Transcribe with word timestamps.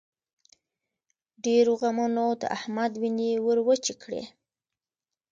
ډېرو 1.45 1.73
غمونو 1.81 2.25
د 2.41 2.43
احمد 2.57 2.91
وينې 3.01 3.31
ور 3.45 3.57
وچې 3.67 3.93
کړې. 4.03 4.23